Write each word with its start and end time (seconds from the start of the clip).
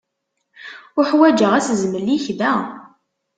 Uḥwaǧeɣ 0.99 1.51
asezmel-ik 1.59 2.25
da. 2.39 2.53